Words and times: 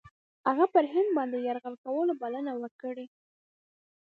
هغه 0.47 0.65
پر 0.73 0.85
هند 0.93 1.09
باندي 1.15 1.37
یرغل 1.47 1.75
کولو 1.83 2.13
بلنه 2.21 2.51
ورکړې. 2.61 3.05